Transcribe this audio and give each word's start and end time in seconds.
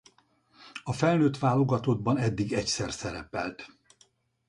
A 0.83 0.93
felnőtt 0.93 1.37
válogatottban 1.37 2.17
eddig 2.17 2.53
egyszer 2.53 2.91
szerepelt. 2.91 3.65